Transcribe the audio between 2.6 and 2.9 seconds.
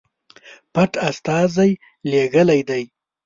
دي.